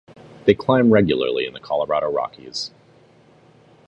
[0.45, 2.71] They climb regularly in the Colorado Rockies.